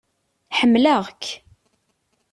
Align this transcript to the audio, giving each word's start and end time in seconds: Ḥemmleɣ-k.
Ḥemmleɣ-k. 0.57 1.23